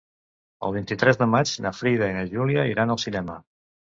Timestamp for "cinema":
3.07-3.37